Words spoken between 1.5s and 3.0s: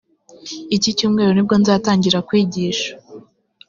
nzatangira kwigisha